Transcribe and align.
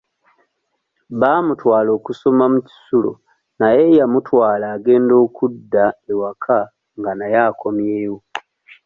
Baamutwala 1.19 1.89
okusoma 1.97 2.43
mu 2.53 2.59
kisulo 2.67 3.11
naye 3.59 3.81
eyamutwala 3.89 4.65
agenda 4.75 5.13
okudda 5.25 5.85
ewaka 6.11 6.59
nga 6.99 7.11
naye 7.19 7.37
akomyewo. 7.49 8.19